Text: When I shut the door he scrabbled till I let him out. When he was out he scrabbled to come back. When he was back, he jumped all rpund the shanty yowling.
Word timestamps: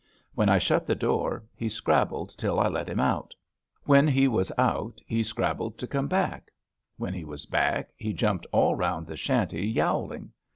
When 0.33 0.49
I 0.49 0.57
shut 0.57 0.87
the 0.87 0.95
door 0.95 1.43
he 1.55 1.69
scrabbled 1.69 2.35
till 2.35 2.59
I 2.59 2.67
let 2.69 2.89
him 2.89 2.99
out. 2.99 3.35
When 3.83 4.07
he 4.07 4.27
was 4.27 4.51
out 4.57 4.99
he 5.05 5.21
scrabbled 5.21 5.77
to 5.77 5.85
come 5.85 6.07
back. 6.07 6.49
When 6.97 7.13
he 7.13 7.23
was 7.23 7.45
back, 7.45 7.91
he 7.95 8.11
jumped 8.11 8.47
all 8.51 8.75
rpund 8.75 9.05
the 9.05 9.15
shanty 9.15 9.67
yowling. 9.67 10.31